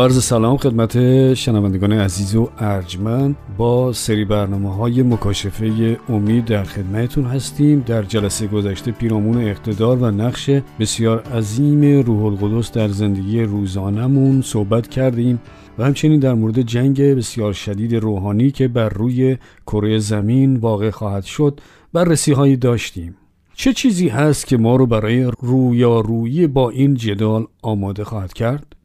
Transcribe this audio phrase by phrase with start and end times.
[0.00, 3.36] بارز سلام خدمت شنوندگان عزیز و ارجمند.
[3.56, 7.80] با سری برنامه های مکاشفه امید در خدمتون هستیم.
[7.80, 10.50] در جلسه گذشته پیرامون اقتدار و نقش
[10.80, 15.40] بسیار عظیم روح القدس در زندگی روزانمون صحبت کردیم
[15.78, 21.24] و همچنین در مورد جنگ بسیار شدید روحانی که بر روی کره زمین واقع خواهد
[21.24, 21.60] شد
[21.92, 23.16] بررسی هایی داشتیم.
[23.54, 28.79] چه چیزی هست که ما رو برای رویارویی با این جدال آماده خواهد کرد؟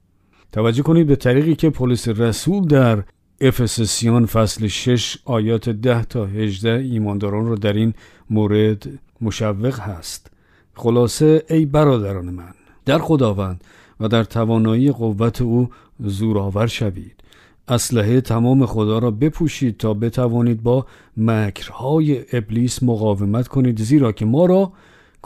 [0.55, 3.03] توجه کنید به طریقی که پلیس رسول در
[3.41, 7.93] افسسیان فصل 6 آیات 10 تا 18 ایمانداران را در این
[8.29, 8.87] مورد
[9.21, 10.31] مشوق هست.
[10.73, 12.53] خلاصه ای برادران من
[12.85, 13.63] در خداوند
[13.99, 17.23] و در توانایی قوت او زورآور شوید.
[17.67, 20.85] اسلحه تمام خدا را بپوشید تا بتوانید با
[21.17, 24.71] مکرهای ابلیس مقاومت کنید زیرا که ما را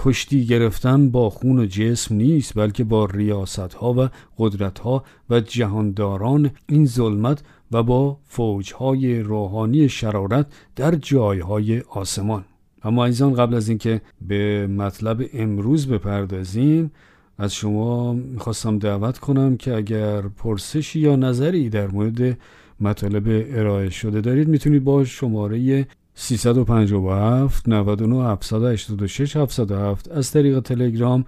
[0.01, 5.39] کشتی گرفتن با خون و جسم نیست بلکه با ریاست ها و قدرت ها و
[5.39, 12.45] جهانداران این ظلمت و با فوج های روحانی شرارت در جایهای آسمان.
[12.83, 16.91] اما ایزان قبل از اینکه به مطلب امروز بپردازیم
[17.37, 22.37] از شما می‌خواستم دعوت کنم که اگر پرسشی یا نظری در مورد
[22.79, 23.23] مطالب
[23.57, 25.87] ارائه شده دارید می‌تونید با شماره
[26.21, 31.25] 357 99 786 707 از طریق تلگرام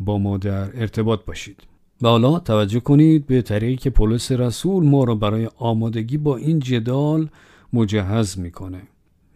[0.00, 1.62] با ما در ارتباط باشید.
[2.02, 6.58] و حالا توجه کنید به طریقی که پولس رسول ما را برای آمادگی با این
[6.58, 7.28] جدال
[7.72, 8.82] مجهز می‌کنه.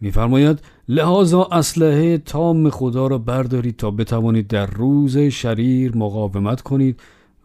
[0.01, 6.99] میفرماید لحاظا اسلحه تام خدا را بردارید تا بتوانید در روز شریر مقاومت کنید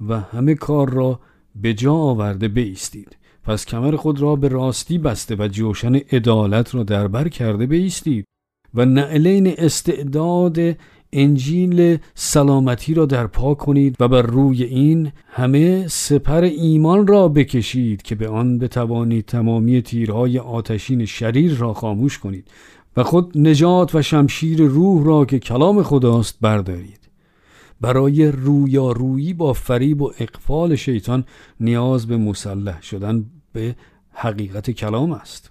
[0.08, 1.20] و همه کار را
[1.56, 3.16] به جا آورده بیستید.
[3.44, 8.24] پس کمر خود را به راستی بسته و جوشن عدالت را در بر کرده بیستید
[8.74, 10.58] و نعلین استعداد
[11.12, 18.02] انجیل سلامتی را در پا کنید و بر روی این همه سپر ایمان را بکشید
[18.02, 22.48] که به آن بتوانید تمامی تیرهای آتشین شریر را خاموش کنید
[22.96, 27.03] و خود نجات و شمشیر روح را که کلام خداست بردارید.
[27.84, 31.24] برای رویارویی با فریب و اقفال شیطان
[31.60, 33.76] نیاز به مسلح شدن به
[34.12, 35.50] حقیقت کلام است.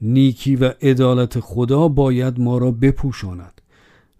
[0.00, 3.60] نیکی و عدالت خدا باید ما را بپوشاند.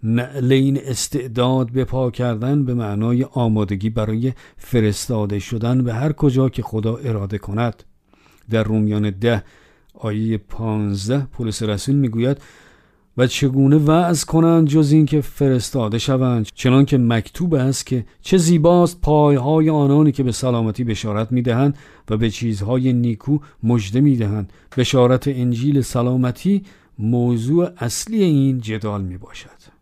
[0.03, 6.63] نعلین استعداد به پا کردن به معنای آمادگی برای فرستاده شدن به هر کجا که
[6.63, 7.83] خدا اراده کند.
[8.51, 9.45] در رومیان ده
[9.95, 12.41] آیه پانزده پولس رسول می‌گوید
[13.19, 19.01] و چگونه وعظ کنند جز اینکه فرستاده شوند چنان که مکتوب است که چه زیباست
[19.01, 21.79] پایهای آنانی که به سلامتی بشارت می‌دهند
[22.11, 24.53] و به چیزهای نیکو مژده می‌دهند.
[24.77, 26.63] بشارت انجیل سلامتی
[26.99, 29.77] موضوع اصلی این جدال می باشد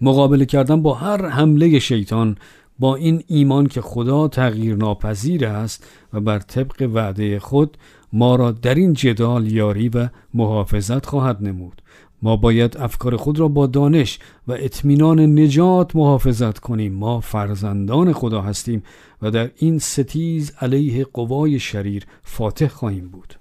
[0.00, 2.36] مقابله کردن با هر حمله شیطان
[2.78, 7.76] با این ایمان که خدا تغییر ناپذیر است و بر طبق وعده خود
[8.12, 11.82] ما را در این جدال یاری و محافظت خواهد نمود.
[12.22, 16.92] ما باید افکار خود را با دانش و اطمینان نجات محافظت کنیم.
[16.92, 18.82] ما فرزندان خدا هستیم
[19.22, 23.34] و در این ستیز علیه قوای شریر فاتح خواهیم بود.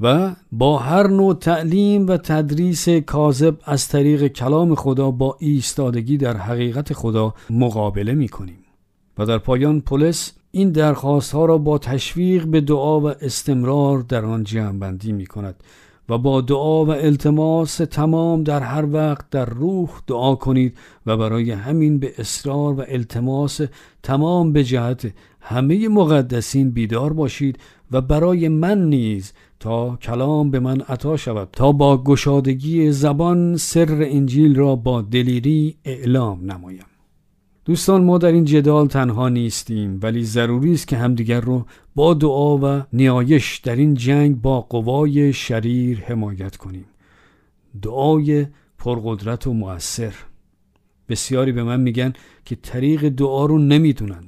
[0.00, 6.36] و با هر نوع تعلیم و تدریس کاذب از طریق کلام خدا با ایستادگی در
[6.36, 8.58] حقیقت خدا مقابله می کنیم.
[9.18, 14.24] و در پایان پولس این درخواست ها را با تشویق به دعا و استمرار در
[14.24, 15.54] آن جمع بندی می کند.
[16.12, 21.50] و با دعا و التماس تمام در هر وقت در روح دعا کنید و برای
[21.50, 23.60] همین به اصرار و التماس
[24.02, 27.58] تمام به جهت همه مقدسین بیدار باشید
[27.92, 34.06] و برای من نیز تا کلام به من عطا شود تا با گشادگی زبان سر
[34.10, 36.91] انجیل را با دلیری اعلام نمایم.
[37.64, 42.58] دوستان ما در این جدال تنها نیستیم ولی ضروری است که همدیگر رو با دعا
[42.58, 46.84] و نیایش در این جنگ با قوای شریر حمایت کنیم.
[47.82, 48.46] دعای
[48.78, 50.14] پرقدرت و مؤثر.
[51.08, 52.12] بسیاری به من میگن
[52.44, 54.24] که طریق دعا رو نمی‌دونن.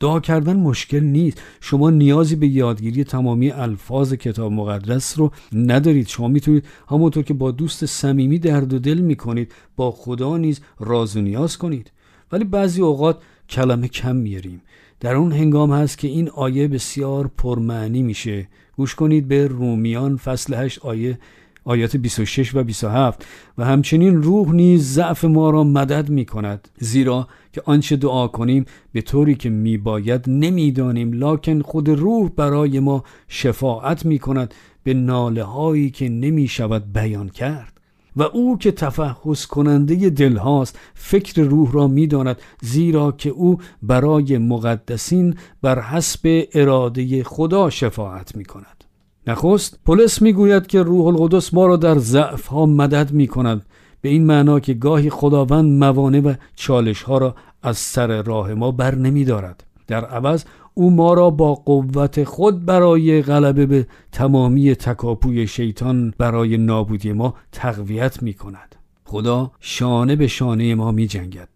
[0.00, 1.42] دعا کردن مشکل نیست.
[1.60, 6.08] شما نیازی به یادگیری تمامی الفاظ کتاب مقدس رو ندارید.
[6.08, 11.16] شما می‌تونید همونطور که با دوست صمیمی درد و دل می‌کنید با خدا نیز راز
[11.16, 11.90] و نیاز کنید.
[12.32, 13.18] ولی بعضی اوقات
[13.48, 14.62] کلمه کم میاریم
[15.00, 18.48] در اون هنگام هست که این آیه بسیار پرمعنی میشه.
[18.76, 21.18] گوش کنید به رومیان فصل 8 آیه
[21.64, 23.26] آیات 26 و 27
[23.58, 28.64] و همچنین روح نیز ضعف ما را مدد می کند زیرا که آنچه دعا کنیم
[28.92, 34.94] به طوری که می باید نمی‌دانیم لکن خود روح برای ما شفاعت می کند به
[34.94, 37.80] ناله هایی که نمی شود بیان کرد.
[38.16, 44.38] و او که تفحص کننده دل هاست فکر روح را می‌داند زیرا که او برای
[44.38, 48.84] مقدسین بر حسب اراده خدا شفاعت می کند
[49.26, 53.66] نخست پولس می‌گوید که روح القدس ما را در ضعف ها مدد می کند
[54.00, 58.70] به این معنا که گاهی خداوند موانع و چالش ها را از سر راه ما
[58.70, 59.64] بر نمی دارد.
[59.86, 60.44] در عوض
[60.74, 67.34] او ما را با قوت خود برای غلبه به تمامی تکاپوی شیطان برای نابودی ما
[67.52, 68.76] تقویت می کند.
[69.04, 71.48] خدا شانه به شانه ما می جنگد.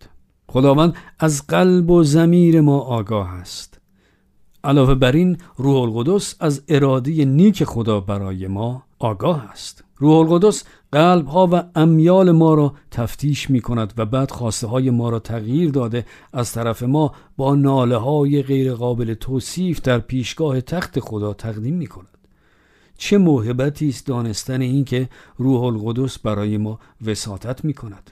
[0.49, 3.81] خداوند از قلب و زمیر ما آگاه است.
[4.65, 9.85] علاوه بر این روح القدس از اراده نیک خدا برای ما آگاه است.
[9.99, 14.91] روح القدس قلب ها و امیال ما را تفتیش می کند و بعد خواسته های
[14.91, 20.61] ما را تغییر داده از طرف ما با ناله های غیر قابل توصیف در پیشگاه
[20.61, 22.19] تخت خدا تقدیم می کند.
[22.99, 28.11] چه موهبتی است دانستن این که روح القدس برای ما وساطت می کند.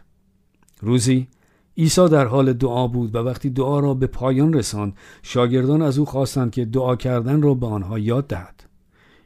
[0.81, 1.29] روزی
[1.77, 6.05] عیسی در حال دعا بود و وقتی دعا را به پایان رساند شاگردان از او
[6.05, 8.65] خواستند که دعا کردن را به آنها یاد دهد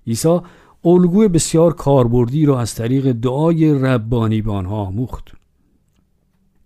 [0.06, 0.40] عیسی
[0.84, 5.32] الگوی بسیار کاربردی را از طریق دعای ربانی به آنها آموخت.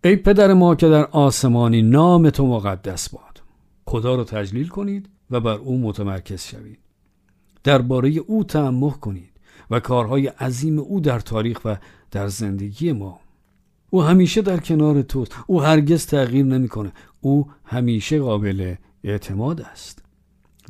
[0.05, 3.43] ای پدر ما که در آسمانی نام تو مقدس باد.
[3.87, 6.79] خدا را تجلیل کنید و بر او متمرکز شوید.
[7.65, 9.31] درباره او تعمق کنید
[9.71, 11.77] و کارهای عظیم او در تاریخ و
[12.11, 13.21] در زندگی ما.
[13.91, 15.37] او همیشه در کنار توست.
[15.47, 16.93] او هرگز تغییر نمی‌کنه.
[17.21, 18.75] او همیشه قابل
[19.05, 20.05] اعتماد است.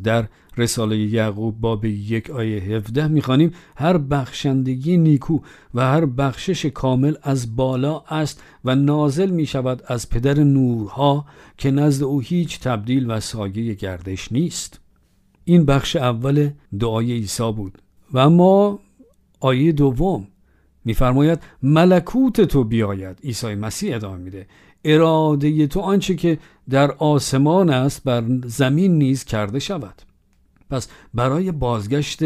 [0.03, 3.53] در رساله یعقوب باب یک آیه 17 می‌خوانیم.
[3.77, 5.39] هر بخشندگی نیکو
[5.75, 11.27] و هر بخشش کامل از بالا است و نازل می شود از پدر نورها
[11.59, 14.81] که نزد او هیچ تبدیل و سایه گردش نیست.
[15.45, 16.51] این بخش اول
[16.81, 17.79] دعای عیسی بود.
[18.15, 18.79] و ما
[19.41, 20.27] آیه دوم
[20.85, 23.19] میفرماید ملکوت تو بیاید.
[23.25, 24.47] عیسی مسیح ادامه میده.
[24.85, 26.39] اراده تو آنچه که
[26.71, 30.03] در آسمان است بر زمین نیز کرده شود.
[30.73, 32.21] پس برای بازگشت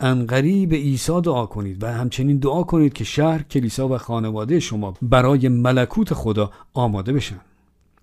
[0.00, 5.48] انقریب عیسی دعا کنید و همچنین دعا کنید که شهر کلیسا و خانواده شما برای
[5.48, 7.40] ملکوت خدا آماده بشن.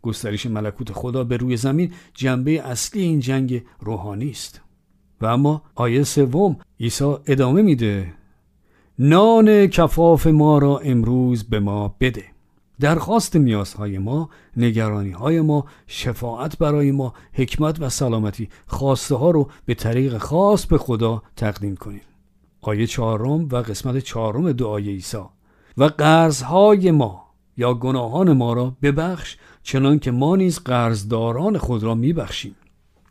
[0.01, 4.61] گسترش ملکوت خدا به روی زمین جنبه اصلی این جنگ روحانی است.
[5.21, 8.13] و اما آیه سوم عیسی ادامه میده.
[8.99, 12.34] نان کفاف ما را امروز به ما بده.
[12.79, 19.49] درخواست نیازهای ما نگرانی های ما شفاعت برای ما حکمت و سلامتی خواسته ها رو
[19.65, 22.01] به طریق خاص به خدا تقدیم کنیم.
[22.61, 25.17] آیه چهارم و قسمت چهارم دعای عیسی.
[25.77, 27.25] و قرضهای ما
[27.57, 32.55] یا گناهان ما را ببخش چنان که ما نیز قرضداران خود را میبخشیم.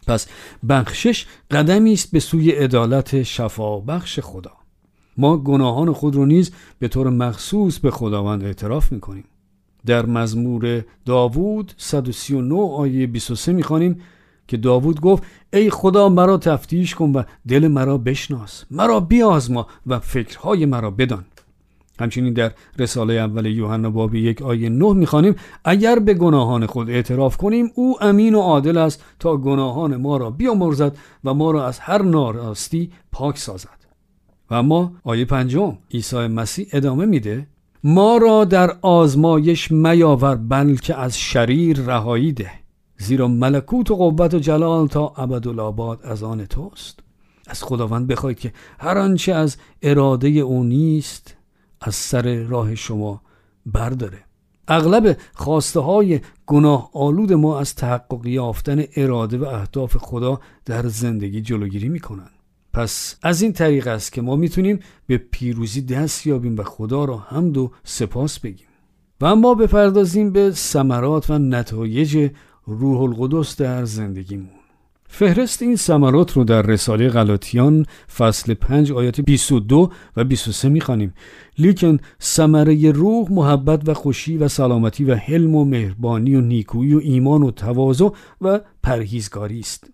[0.06, 0.26] پس
[0.68, 4.52] بخشش قدمی است به سوی عدالت شفا بخش خدا.
[5.16, 9.24] ما گناهان خود رو نیز به طور مخصوص به خداوند اعتراف می‌کنیم.
[9.86, 14.00] در مزمور داوود 139 آیه 23 می‌خوانیم
[14.48, 15.22] که داوود گفت
[15.52, 18.64] ای خدا مرا تفتیش کن و دل مرا بشناس.
[18.70, 21.24] مرا بیازما و فکرهای مرا بدان.
[22.00, 27.36] همچنین در رساله اول یوحنا باب یک آیه 9 می‌خوانیم اگر به گناهان خود اعتراف
[27.36, 31.78] کنیم او امین و عادل است تا گناهان ما را بیامرزد و ما را از
[31.78, 33.84] هر ناراستی پاک سازد.
[34.50, 37.46] و اما آیه پنجم عیسی مسیح ادامه میده.
[37.86, 42.50] ما را در آزمایش میاور بلکه از شریر رهایی ده.
[42.98, 47.00] زیرا ملکوت و قوت و جلال تا ابدالآباد از آن توست.
[47.46, 51.36] از خداوند بخواید که هر آنچه از اراده او نیست
[51.80, 53.22] از سر راه شما
[53.66, 54.24] برداره.
[54.68, 61.42] اغلب خواسته های گناه آلود ما از تحقق یافتن اراده و اهداف خدا در زندگی
[61.42, 62.33] جلوگیری می‌کنند.
[62.74, 67.18] پس از این طریق است که ما می‌تونیم به پیروزی دست یابیم و خدا را
[67.18, 68.66] حمد و سپاس بگیم.
[69.20, 72.30] و اما بپردازیم به ثمرات و نتایج
[72.66, 74.50] روح القدس در زندگیمون.
[75.08, 81.14] فهرست این ثمرات رو در رساله غلاطیان فصل 5 آیات 22 و 23 می‌خوانیم.
[81.58, 86.98] لیکن ثمره روح محبت و خوشی و سلامتی و حلم و مهربانی و نیکویی و
[86.98, 88.08] ایمان و تواضع
[88.40, 89.90] و پرهیزگاری است.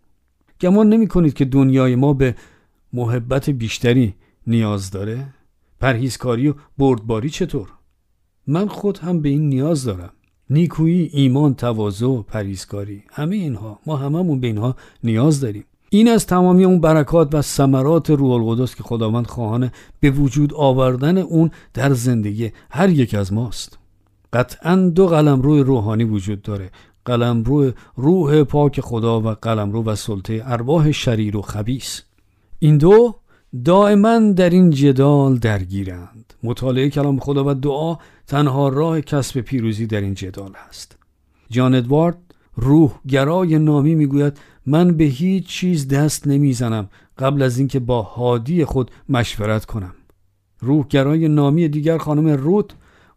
[0.60, 2.34] گمان نمی کنید که دنیای ما به
[2.92, 4.14] محبت بیشتری
[4.46, 5.34] نیاز داره؟
[5.80, 7.68] پرهیزکاری و بردباری چطور؟
[8.46, 10.12] من خود هم به این نیاز دارم.
[10.50, 13.78] نیکویی ایمان تواضع پریزکاری همه اینها.
[13.86, 15.64] ما هممون به اینها نیاز داریم.
[15.90, 21.18] این از تمامی اون برکات و ثمرات روح القدس که خداوند خواهانه به وجود آوردن
[21.18, 23.78] اون در زندگی هر یک از ماست.
[24.32, 26.70] قطعا دو قلم روی روحانی وجود داره.
[27.04, 32.02] قلم روی روح پاک خدا و قلم رو و سلطه ارواح شریر و خبیس
[32.62, 33.14] این دو
[33.64, 36.34] دائما در این جدال درگیرند.
[36.42, 40.98] مطالعه کلام خدا و دعا تنها راه کسب پیروزی در این جدال است
[41.50, 42.18] جان ادوارد
[42.56, 46.88] روح گرای نامی می‌گوید من به هیچ چیز دست نمی‌زنم
[47.18, 49.94] قبل از اینکه با هادی خود مشورت کنم.
[50.60, 52.70] روح گرای نامی دیگر خانم روت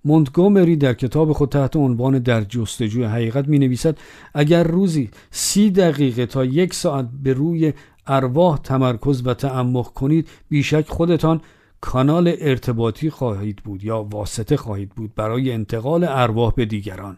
[0.05, 3.97] مونتگومری در کتاب خود تحت عنوان در جستجوی حقیقت می نویسد
[4.33, 7.73] اگر روزی سی دقیقه تا یک ساعت به روی
[8.07, 11.41] ارواح تمرکز و تعمق کنید بیشک خودتان
[11.81, 17.17] کانال ارتباطی خواهید بود یا واسطه خواهید بود برای انتقال ارواح به دیگران.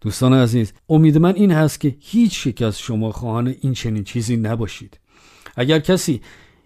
[0.00, 4.36] دوستان عزیز امید من این هست که هیچ یک از شما خواهان این چنین چیزی
[4.36, 5.00] نباشید.
[5.56, 6.20] اگر کسی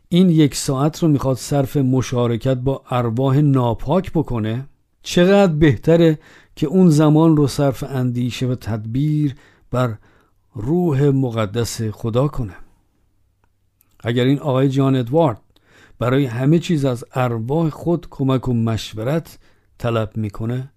[0.09, 4.67] این یک ساعت رو می‌خواد صرف مشارکت با ارواح ناپاک بکنه
[5.03, 6.19] چقدر بهتره
[6.57, 9.35] که اون زمان رو صرف اندیشه و تدبیر
[9.71, 9.95] بر
[10.55, 12.55] روح مقدس خدا کنه.
[14.03, 15.41] اگر این آقای جان ادوارد
[15.99, 19.39] برای همه چیز از ارواح خود کمک و مشورت
[19.79, 20.73] طلب می‌کنه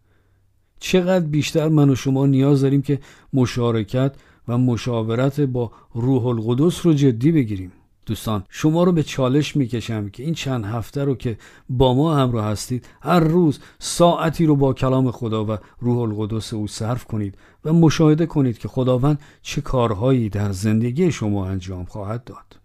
[0.79, 2.99] چقدر بیشتر من و شما نیاز داریم که
[3.33, 4.15] مشارکت
[4.47, 7.71] و مشاورت با روح القدس رو جدی بگیریم.
[8.05, 11.37] دوستان شما رو به چالش می‌کشم که این چند هفته رو که
[11.69, 16.67] با ما همراه هستید هر روز ساعتی رو با کلام خدا و روح القدس او
[16.67, 22.62] صرف کنید و مشاهده کنید که خداوند چه کارهایی در زندگی شما انجام خواهد داد.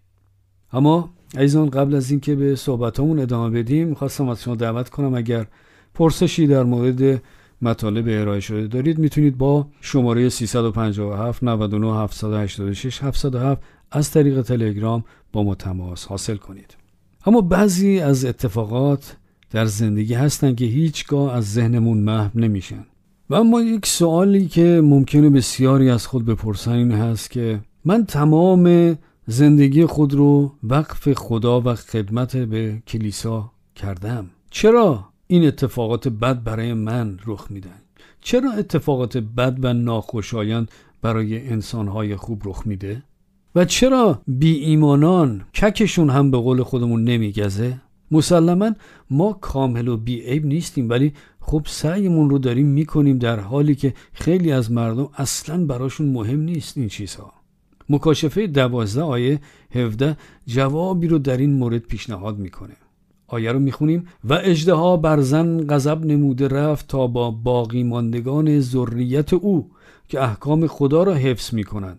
[0.72, 5.46] اما ایزان قبل از اینکه به صحبتامون ادامه بدیم خواستم از شما دعوت کنم اگر
[5.94, 7.22] پرسشی در مورد
[7.62, 15.42] مطالب ارائه شده دارید می‌تونید با شماره 357 99 786 707 از طریق تلگرام با
[15.42, 16.76] ما تماس حاصل کنید.
[17.26, 19.16] اما بعضی از اتفاقات
[19.50, 22.84] در زندگی هستن که هیچگاه از ذهنمون محو نمیشن.
[23.30, 28.96] و اما یک سوالی که ممکنه بسیاری از خود بپرسن این هست که من تمام
[29.30, 34.30] زندگی خود رو وقف خدا و خدمت به کلیسا کردم.
[34.50, 37.80] چرا این اتفاقات بد برای من رخ میدن؟
[38.20, 40.70] چرا اتفاقات بد و ناخوشایند
[41.02, 43.02] برای انسانهای خوب رخ میده؟
[43.54, 47.80] و چرا بی ایمانان ککشون هم به قول خودمون نمیگزه؟
[48.10, 48.70] مسلما
[49.10, 53.94] ما کامل و بی عیب نیستیم ولی خب سعیمون رو داریم می‌کنیم در حالی که
[54.12, 57.37] خیلی از مردم اصلا براشون مهم نیست این چیزها.
[57.88, 59.40] مکاشفه دوازده آیه
[59.70, 60.16] 17
[60.46, 62.76] جوابی رو در این مورد پیشنهاد می‌کنه.
[63.26, 64.06] آیه رو می‌خونیم.
[64.24, 69.70] و اجدها بر زن غضب نموده رفت تا با باقی ماندگان ذریت او
[70.08, 71.98] که احکام خدا را حفظ می‌کنند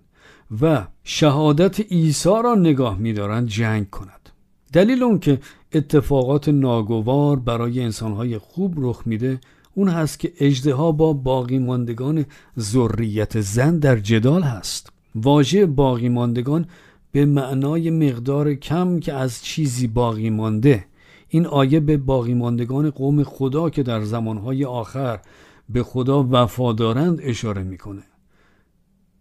[0.62, 4.30] و شهادت عیسی را نگاه میدارند جنگ کند.
[4.74, 5.40] دلیل اون که
[5.74, 9.40] اتفاقات ناگوار برای انسانهای خوب رخ میده
[9.74, 12.26] اون هست که اجدها با باقی ماندگان
[12.60, 14.99] ذریت زن در جدال هست.
[15.22, 16.66] واژه باقی ماندگان
[17.12, 20.86] به معنای مقدار کم که از چیزی باقی مانده.
[21.30, 25.20] این آیه به باقی ماندگان قوم خدا که در زمانهای آخر
[25.70, 28.04] به خدا وفادارند اشاره می‌کنه.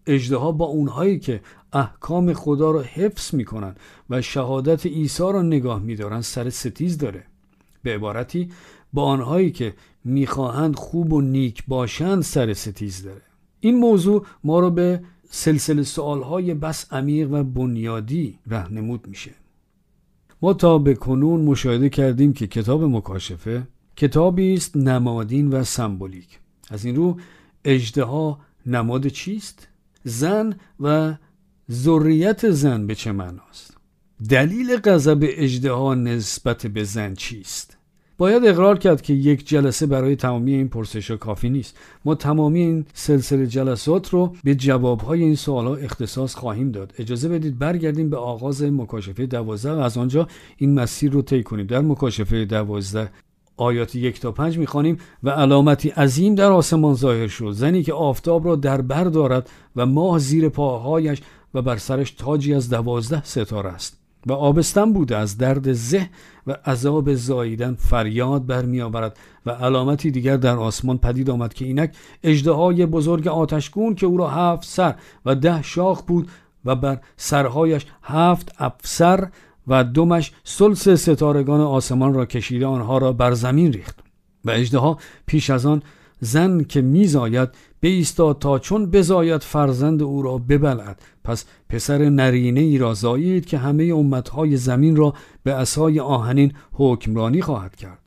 [0.07, 1.41] اجدها با اونهایی که
[1.73, 3.75] احکام خدا را حفظ می‌کنن
[4.11, 7.25] و شهادت عیسی را نگاه میدارن سر ستیز داره.
[7.83, 8.49] به عبارتی
[8.93, 9.75] با آنهایی که
[10.05, 13.23] می‌خواهند خوب و نیک باشند سر ستیز داره.
[13.61, 19.31] این موضوع ما رو به سلسله سوالهای بس عمیق و بنیادی رهنمود میشه.
[20.43, 23.67] ما تا به کنون مشاهده کردیم که کتاب مکاشفه
[23.97, 26.39] کتابی است نمادین و سمبولیک.
[26.71, 27.17] از این رو
[27.65, 29.69] اجدها نماد چیست؟
[30.05, 31.15] زن و
[31.71, 33.77] ذریت زن به چه معناست؟
[34.29, 37.78] دلیل غضب اجدها نسبت به زن چیست؟
[38.19, 41.77] باید اقرار کرد که یک جلسه برای تمامی این پرسش کافی نیست.
[42.05, 46.95] ما تمامی این سلسله جلسات رو به جوابهای این ها اختصاص خواهیم داد.
[46.99, 51.67] اجازه بدید برگردیم به آغاز مکاشفه دوازده و از آنجا این مسیر رو طی کنیم.
[51.67, 53.11] در مکاشفه دوازده
[53.57, 57.51] آیات یک تا پنج می‌خوانیم و علامتی عظیم در آسمان ظاهر شد.
[57.51, 61.23] زنی که آفتاب را در بر دارد و ماه زیر پاهایش
[61.55, 64.08] و بر سرش تاجی از دوازده ستاره است.
[64.29, 66.09] و آبستن بوده از درد زه
[66.47, 71.97] و عذاب زاییدن فریاد برمی آورد و علامتی دیگر در آسمان پدید آمد که اینک
[72.23, 74.95] اجدهای بزرگ آتشگون که او را هفت سر
[75.27, 76.29] و ده شاخ بود
[76.65, 79.29] و بر سرهایش هفت افسر
[79.69, 83.99] و دمش سلس ستارگان آسمان را کشیده آنها را بر زمین ریخت
[84.45, 85.83] و اجدها پیش از آن
[86.21, 87.49] زن که میزاید
[87.81, 93.59] ایستاد تا چون بزاید فرزند او را ببلد پس پسر نرینه ای را زایید که
[93.59, 97.99] همه امتهای زمین را به اسای آهنین حکمرانی خواهد کرد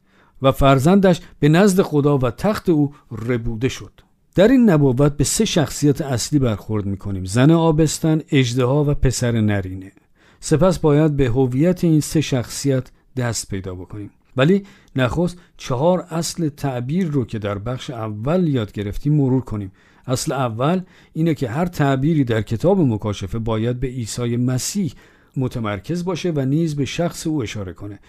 [0.41, 3.91] و فرزندش به نزد خدا و تخت او ربوده شد.
[4.35, 9.91] در این نبوت به سه شخصیت اصلی برخورد می‌کنیم زن آبستن، اجدها و پسر نرینه.
[10.39, 14.11] سپس باید به هویت این سه شخصیت دست پیدا بکنیم.
[14.37, 14.63] ولی
[14.95, 19.71] نخست چهار اصل تعبیر رو که در بخش اول یاد گرفتیم مرور کنیم.
[20.07, 20.81] اصل اول
[21.13, 24.93] اینه که هر تعبیری در کتاب مکاشفه باید به عیسی مسیح
[25.37, 27.99] متمرکز باشه و نیز به شخص او اشاره کنه.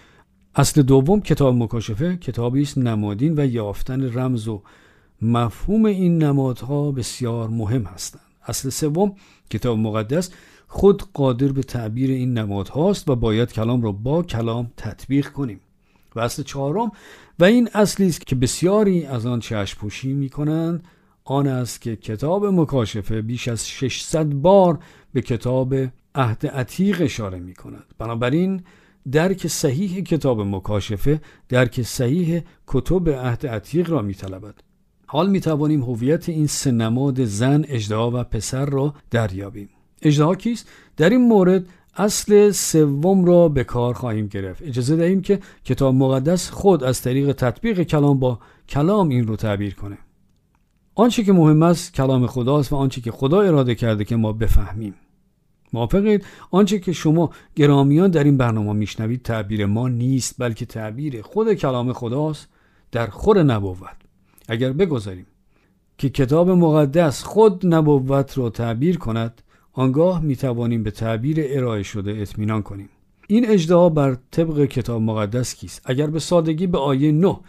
[0.55, 4.61] اصل دوم کتاب مکاشفه کتابی است نمادین و یافتن رمز و
[5.21, 8.21] مفهوم این نمادها بسیار مهم هستند.
[8.47, 9.15] اصل سوم
[9.49, 10.29] کتاب مقدس
[10.67, 15.59] خود قادر به تعبیر این نمادهاست و باید کلام را با کلام تطبیق کنیم.
[16.15, 16.91] و اصل چهارم
[17.39, 20.83] و این اصلی است که بسیاری از آن چشم پوشی می کنند
[21.25, 24.79] آن است که کتاب مکاشفه بیش از 600 بار
[25.13, 25.75] به کتاب
[26.15, 28.63] عهد عتیق اشاره می کند بنابراین
[29.11, 34.55] درک صحیح کتاب مکاشفه درک صحیح کتب عهد عتیق را می طلبد.
[35.05, 39.69] حال می توانیم هویت این سه نماد زن، اجدها و پسر را دریابیم.
[40.01, 41.65] اجدها کیست؟ در این مورد
[41.95, 44.63] اصل سوم را به کار خواهیم گرفت.
[44.63, 49.75] اجازه دهیم که کتاب مقدس خود از طریق تطبیق کلام با کلام این رو تعبیر
[49.75, 49.97] کنه.
[50.95, 54.95] آنچه که مهم است کلام خداست و آنچه که خدا اراده کرده که ما بفهمیم.
[55.73, 61.53] موافقید؟ آنچه که شما گرامیان در این برنامه میشنوید تعبیر ما نیست بلکه تعبیر خود
[61.53, 62.47] کلام خداست
[62.91, 63.97] در خور نبوت.
[64.49, 65.25] اگر بگذاریم
[65.97, 69.42] که کتاب مقدس خود نبوت را تعبیر کند
[69.73, 72.89] آنگاه می توانیم به تعبیر ارائه شده اطمینان کنیم.
[73.27, 77.39] این اجدها بر طبق کتاب مقدس کیست؟ اگر به سادگی به آیه 9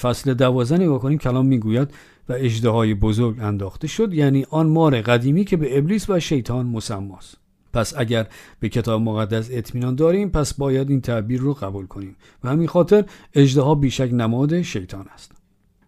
[0.00, 1.88] فصل دوازه نگاه کنیم کلام می‌گوید
[2.28, 7.36] و اجدهای بزرگ انداخته شد یعنی آن مار قدیمی که به ابلیس و شیطان مسماست.
[7.72, 8.26] پس اگر
[8.60, 12.16] به کتاب مقدس اطمینان داریم پس باید این تعبیر رو قبول کنیم.
[12.44, 15.39] و همین خاطر اجدها بیشک نماد شیطان است.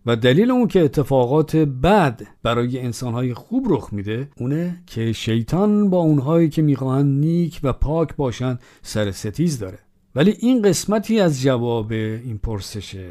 [0.07, 5.99] و دلیل اون که اتفاقات بد برای انسانهای خوب رخ میده اونه که شیطان با
[5.99, 9.79] اونهایی که می‌خواهند نیک و پاک باشند سر ستیز داره.
[10.15, 13.11] ولی این قسمتی از جواب این پرسشه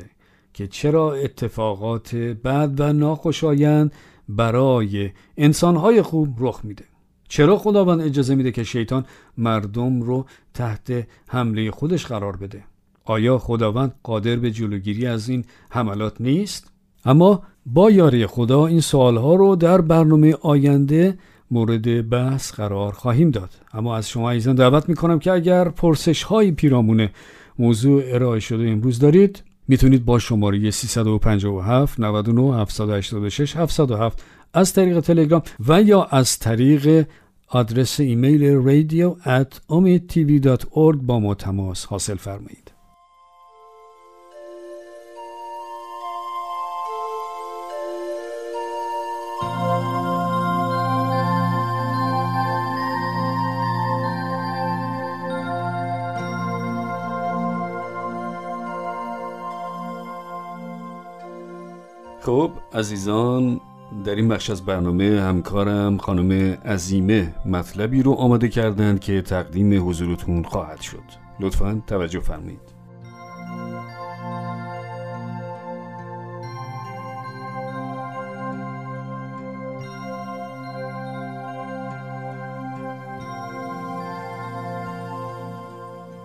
[0.54, 3.94] که چرا اتفاقات بد و ناخوشایند
[4.30, 6.86] برای انسانهای خوب رخ میده.
[7.30, 9.06] چرا خداوند اجازه میده که شیطان
[9.38, 12.64] مردم رو تحت حمله خودش قرار بده؟
[13.06, 16.72] آیا خداوند قادر به جلوگیری از این حملات نیست؟
[17.06, 21.18] اما با یاری خدا این سوالها رو در برنامه آینده
[21.52, 23.50] مورد بحث قرار خواهیم داد.
[23.74, 27.10] اما از شما ایزان دعوت می‌کنم که اگر پرسش های پیرامون
[27.60, 35.42] موضوع ارائه شده امروز دارید می‌تونید با شماره 357 99 786 707 از طریق تلگرام
[35.68, 37.08] و یا از طریق
[37.48, 39.60] آدرس ایمیل radio at
[40.96, 42.71] با ما تماس حاصل فرمایید.
[62.22, 63.62] خب عزیزان
[64.06, 70.44] در این بخش از برنامه همکارم خانم عزیمه مطلبی رو آماده کردند که تقدیم حضورتون
[70.44, 71.04] خواهد شد.
[71.40, 72.72] لطفا توجه فرمایید.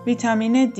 [0.05, 0.79] ویتامین D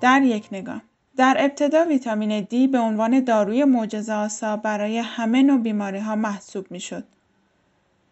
[0.00, 0.82] در یک نگاه.
[1.16, 6.66] در ابتدا ویتامین دی به عنوان داروی معجزه آسا برای همه نوع بیماری ها محسوب
[6.70, 7.04] می شد.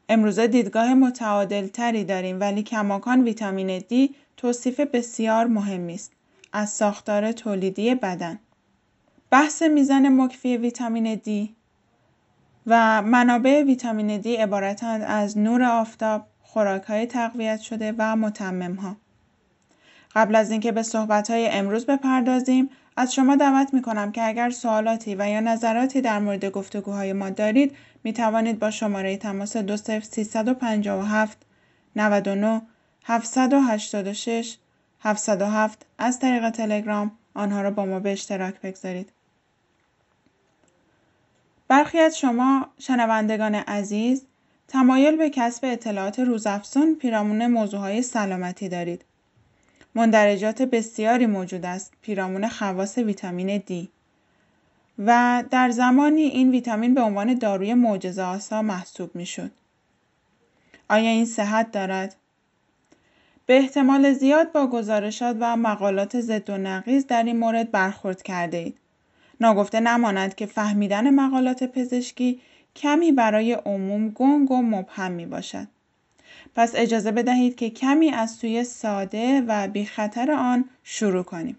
[0.08, 6.12] امروزه دیدگاه متعادل تری داریم ولی کماکان ویتامین دی توصیف بسیار مهمی است
[6.52, 8.38] از ساختار تولیدی بدن.
[9.30, 11.54] بحث میزان مکفی ویتامین دی
[12.66, 16.26] و منابع ویتامین دی عبارتند از نور آفتاب،
[16.88, 18.30] های تقویت شده و
[18.82, 18.96] ها.
[20.14, 20.82] قبل از اینکه به
[21.28, 26.18] های امروز بپردازیم از شما دعوت می کنم که اگر سوالاتی و یا نظراتی در
[26.18, 31.38] مورد گفتگوهای ما دارید می توانید با شماره تماس 20357
[31.96, 32.62] 99
[33.04, 34.56] 786
[35.00, 39.12] 707 از طریق تلگرام آنها را با ما به اشتراک بگذارید.
[41.68, 44.26] برخی از شما شنوندگان عزیز
[44.68, 49.04] تمایل به کسب اطلاعات روزافزون پیرامون موضوعهای سلامتی دارید.
[49.94, 53.72] مندرجات بسیاری موجود است پیرامون خواص ویتامین D.
[54.98, 59.50] و در زمانی این ویتامین به عنوان داروی معجزه آسا محسوب می شد.
[60.88, 62.16] آیا این صحت دارد؟
[63.46, 68.56] به احتمال زیاد با گزارشات و مقالات ضد و نقیز در این مورد برخورد کرده
[68.56, 68.76] اید.
[69.40, 72.40] ناگفته نماند که فهمیدن مقالات پزشکی
[72.76, 75.68] کمی برای عموم گنگ و مبهم می باشد.
[76.56, 81.58] پس اجازه بدهید که کمی از سوی ساده و بی خطر آن شروع کنیم.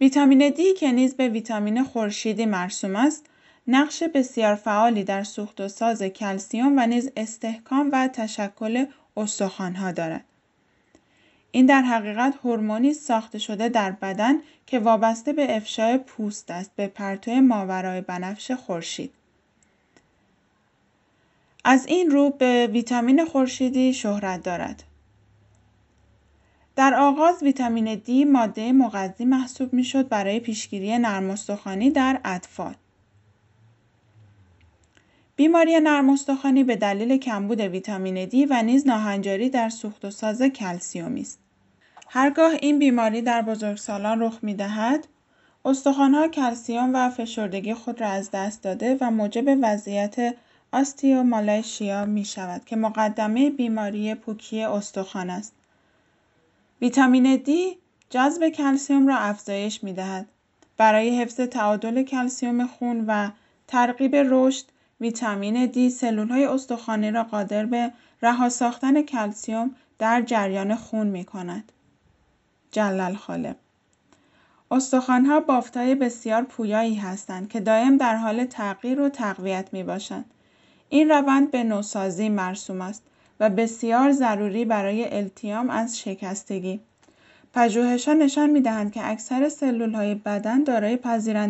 [0.00, 3.26] ویتامین دی که نیز به ویتامین خورشیدی مرسوم است،
[3.68, 10.24] نقش بسیار فعالی در سوخت و ساز کلسیوم و نیز استحکام و تشکل استخوانها دارد.
[11.50, 14.34] این در حقیقت هورمونی ساخته شده در بدن
[14.66, 19.12] که وابسته به افشای پوست است به پرتو ماورای بنفش خورشید.
[21.68, 24.82] از این رو به ویتامین خورشیدی شهرت دارد.
[26.76, 31.34] در آغاز ویتامین دی ماده مغذی محسوب می‌شد برای پیشگیری نرم
[31.94, 32.74] در اطفال.
[35.36, 36.16] بیماری نرم
[36.66, 41.38] به دلیل کمبود ویتامین دی و نیز ناهنجاری در سوخت و ساز کلسیومی است.
[42.08, 45.08] هرگاه این بیماری در بزرگسالان رخ می دهد،
[45.64, 50.34] استخوانها کلسیوم و فشردگی خود را از دست داده و موجب وضعیت
[50.72, 55.52] آستیومالایشیا می شود که مقدمه بیماری پوکی استخوان است.
[56.80, 57.50] ویتامین D
[58.10, 60.26] جذب کلسیوم را افزایش می دهد.
[60.76, 63.30] برای حفظ تعادل کلسیوم خون و
[63.66, 64.64] ترغیب رشد
[65.00, 71.24] ویتامین D سلول های استخوانی را قادر به رها ساختن کلسیوم در جریان خون می
[71.24, 71.72] کند.
[72.70, 73.56] جلل خالق
[74.70, 75.40] استخوانها
[76.00, 80.24] بسیار پویایی هستند که دائم در حال تغییر و تقویت می باشند.
[80.88, 83.02] این روند به نوسازی مرسوم است
[83.40, 86.80] و بسیار ضروری برای التیام از شکستگی.
[87.54, 90.98] پژوهش‌ها نشان می‌دهند که اکثر سلول‌های بدن دارای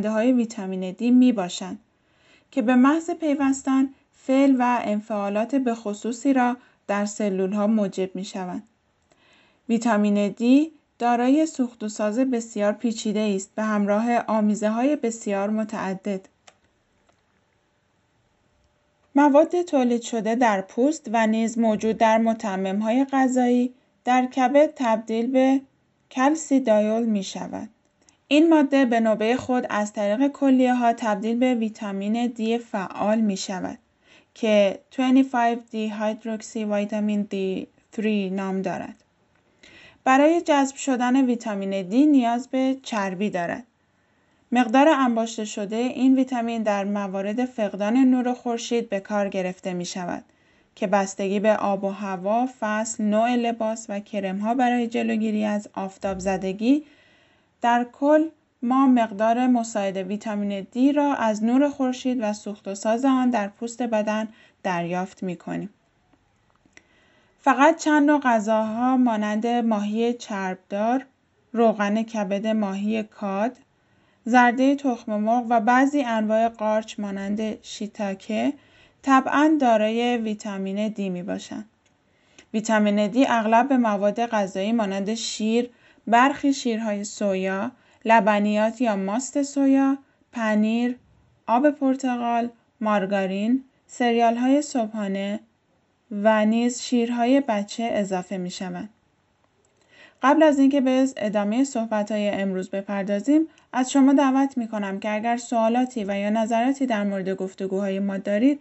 [0.05, 1.79] های ویتامین دی می‌باشند
[2.51, 8.63] که به محض پیوستن فعل و انفعالات به خصوصی را در سلول‌ها موجب می‌شوند.
[9.69, 16.21] ویتامین دی دارای سوخت و ساز بسیار پیچیده است به همراه آمیزه های بسیار متعدد.
[19.17, 22.37] مواد تولید شده در پوست و نیز موجود در
[22.81, 23.75] های غذایی
[24.05, 25.61] در کبد تبدیل به
[26.11, 27.69] کلسیدایول می شود.
[28.29, 33.37] این ماده به نوبه خود از طریق کلیه ها تبدیل به ویتامین دی فعال می
[33.37, 33.79] شود
[34.35, 39.05] که 25 دی هایدروکسی ویتامین D3 نام دارد.
[40.05, 43.65] برای جذب شدن ویتامین دی نیاز به چربی دارد.
[44.53, 50.25] مقدار انباشته شده این ویتامین در موارد فقدان نور خورشید به کار گرفته می شود
[50.75, 54.01] که بستگی به آب و هوا، فصل، نوع لباس و
[54.43, 56.85] ها برای جلوگیری از آفتاب زدگی
[57.63, 58.29] در کل
[58.63, 63.49] ما مقدار مساعد ویتامین دی را از نور خورشید و سوخت و ساز آن در
[63.49, 64.29] پوست بدن
[64.63, 65.71] دریافت می کنیم.
[67.39, 71.07] فقط چند نوع غذاها مانند ماهی چربدار،
[71.53, 73.59] روغن کبد ماهی کاد،
[74.29, 74.77] زرده
[75.09, 78.53] مرغ و بعضی انواع قارچ مانند شیتاکه
[79.03, 81.65] طبعا دارای ویتامین دی می باشند.
[82.55, 85.71] ویتامین دی اغلب به مواد غذایی مانند شیر،
[86.07, 87.71] برخی شیرهای سویا،
[88.05, 89.99] لبنیات یا ماست سویا،
[90.33, 90.97] پنیر،
[91.47, 92.49] آب پرتقال،
[92.81, 95.41] مارگارین، سریال های صبحانه
[96.11, 98.89] و نیز شیرهای بچه اضافه می شوند.
[100.23, 105.15] قبل از اینکه به ادامه صحبت های امروز بپردازیم از شما دعوت می کنم که
[105.15, 108.61] اگر سوالاتی و یا نظراتی در مورد گفتگوهای ما دارید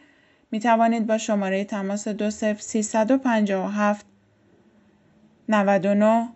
[0.51, 4.05] می توانید با شماره تماس 20357
[5.49, 6.29] 99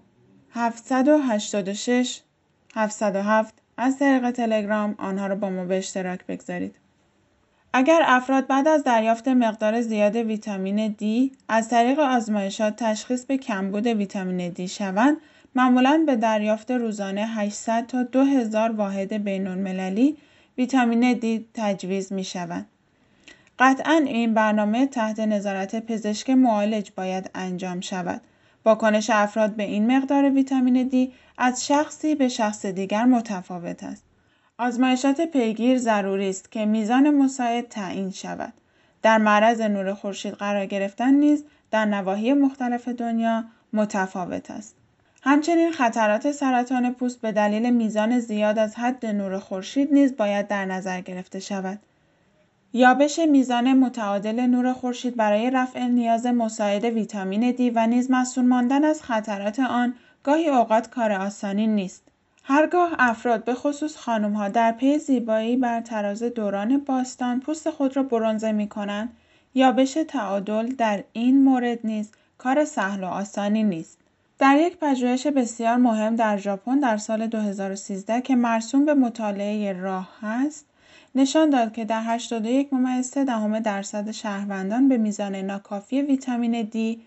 [0.52, 2.22] 786
[2.76, 6.76] 707 از طریق تلگرام آنها را با ما به اشتراک بگذارید.
[7.74, 13.88] اگر افراد بعد از دریافت مقدار زیاد ویتامین D از طریق آزمایشات تشخیص به کمبود
[13.88, 15.18] ویتامین D شوند،
[15.56, 20.18] معمولا به دریافت روزانه 800 تا 2000 واحد المللی
[20.58, 22.66] ویتامین D تجویز می شوند.
[23.60, 28.22] قطعا این برنامه تحت نظارت پزشک معالج باید انجام شود.
[28.66, 34.09] واکنش افراد به این مقدار ویتامین D از شخصی به شخص دیگر متفاوت است.
[34.60, 38.54] آزمایشات پیگیر ضروری است که میزان مساعد تعیین شود.
[39.02, 43.44] در معرض نور خورشید قرار گرفتن نیز در نواحی مختلف دنیا
[43.74, 44.76] متفاوت است.
[45.22, 50.66] همچنین خطرات سرطان پوست به دلیل میزان زیاد از حد نور خورشید نیز باید در
[50.66, 51.80] نظر گرفته شود.
[52.74, 58.86] یابش میزان متعادل نور خورشید برای رفع نیاز مساعد ویتامین دی و نیز مسئول ماندن
[58.86, 59.94] از خطرات آن
[60.24, 62.09] گاهی اوقات کار آسانی نیست.
[62.52, 67.98] هرگاه افراد به خصوص خانم ها در پی زیبایی بر تراز دوران باستان پوست خود
[67.98, 68.08] را
[68.70, 69.10] کنند
[69.54, 73.98] یا بشه تعادل در این مورد نیز کار سهل و آسانی نیست.
[74.40, 80.10] در یک پژوهش بسیار مهم در ژاپن در سال 2013 که مرسوم به مطالعه راه
[80.22, 80.66] هست
[81.16, 86.98] نشان داد که در 81 ممیز دهم درصد شهروندان به میزان ناکافی ویتامین D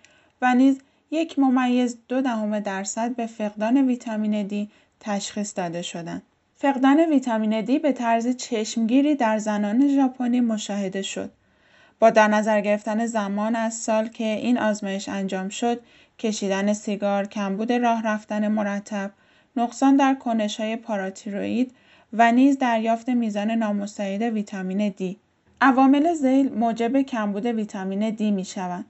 [0.43, 4.69] و نیز یک ممیز دو دهم درصد به فقدان ویتامین D
[5.05, 6.23] تشخیص داده شدند.
[6.55, 11.31] فقدان ویتامین D به طرز چشمگیری در زنان ژاپنی مشاهده شد.
[12.01, 15.81] با در نظر گرفتن زمان از سال که این آزمایش انجام شد،
[16.19, 19.11] کشیدن سیگار، کمبود راه رفتن مرتب،
[19.57, 21.75] نقصان در کنش های پاراتیروئید
[22.13, 25.17] و نیز دریافت میزان نامستعد ویتامین D.
[25.61, 28.85] عوامل ذیل موجب کمبود ویتامین D می شوند.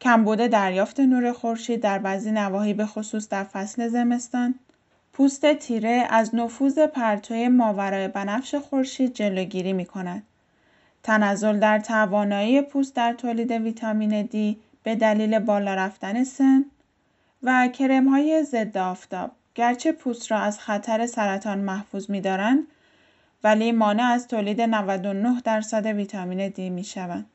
[0.00, 4.54] کمبود دریافت نور خورشید در بعضی نواحی به خصوص در فصل زمستان
[5.14, 10.22] پوست تیره از نفوذ پرتوی ماورای بنفش خورشید جلوگیری می کند.
[11.02, 16.64] تنزل در توانایی پوست در تولید ویتامین D به دلیل بالا رفتن سن
[17.42, 22.66] و کرم های ضد آفتاب گرچه پوست را از خطر سرطان محفوظ می دارند
[23.44, 27.26] ولی مانع از تولید 99 درصد ویتامین D می شوند.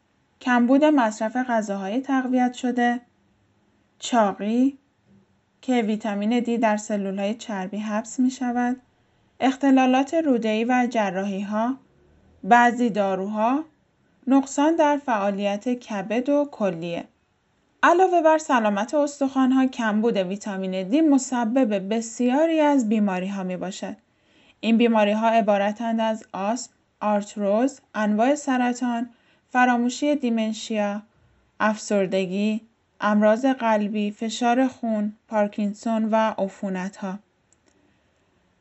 [0.41, 3.01] کمبود مصرف غذاهای تقویت شده،
[3.99, 4.77] چاقی
[5.61, 8.77] که ویتامین D در سلول های چربی حبس می شود،
[9.39, 11.77] اختلالات روده‌ای و جراحی ها،
[12.43, 13.63] بعضی داروها،
[14.27, 17.05] نقصان در فعالیت کبد و کلیه.
[17.83, 23.95] علاوه بر سلامت استخوان‌ها کمبود ویتامین دی مسبب بسیاری از بیماری‌ها می‌باشد.
[24.59, 29.09] این بیماری‌ها عبارتند از آسم، آرتروز، انواع سرطان،
[29.49, 31.01] فراموشی دیمنشیا،
[31.59, 32.61] افسردگی،
[33.01, 37.19] امراض قلبی، فشار خون، پارکینسون و عفونت‌ها.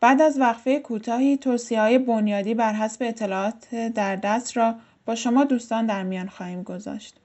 [0.01, 4.75] بعد از وقفه کوتاهی توصیه‌های بنیادی بر حسب اطلاعات در دست را
[5.07, 7.17] با شما دوستان در میان خواهیم گذاشت.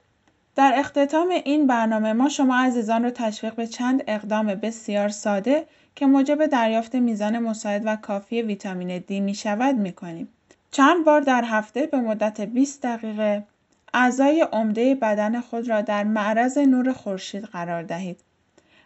[0.56, 6.06] در اختتام این برنامه ما شما عزیزان را تشویق به چند اقدام بسیار ساده که
[6.06, 10.28] موجب دریافت میزان مساعد و کافی ویتامین D می شود می کنیم.
[10.70, 13.44] چند بار در هفته به مدت 20 دقیقه
[13.96, 18.20] اعضای عمده بدن خود را در معرض نور خورشید قرار دهید.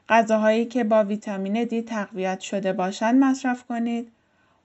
[0.08, 4.12] غذاهایی که با ویتامین D تقویت شده باشند مصرف کنید.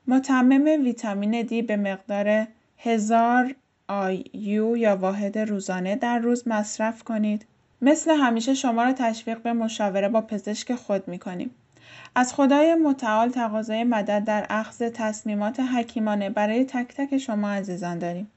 [0.08, 3.56] متمم ویتامین D به مقدار هزار
[4.34, 7.46] یو یا واحد روزانه در روز مصرف کنید.
[7.82, 11.52] مثل همیشه شما را تشویق به مشاوره با پزشک خود می کنیم.
[12.16, 18.32] از خدای متعال تقاضای مدد در اخذ تصمیمات حکیمانه برای تک تک شما عزیزان داریم.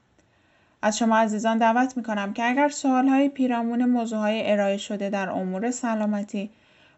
[0.87, 5.11] از شما عزیزان دعوت می کنم که اگر سوال های پیرامون موضوع های ارائه شده
[5.11, 6.51] در امور سلامتی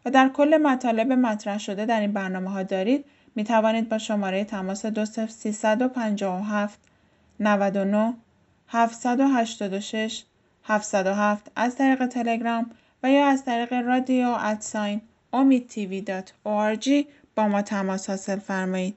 [0.05, 4.44] و در کل مطالب مطرح شده در این برنامه ها دارید می توانید با شماره
[4.44, 6.81] تماس 20357
[7.40, 8.14] 99
[8.68, 10.24] 786
[10.64, 12.70] 707 از طریق تلگرام
[13.03, 15.01] و یا از طریق رادیو ادساین
[15.33, 16.35] امید تیوی دات
[17.35, 18.96] با ما تماس حاصل فرمایید.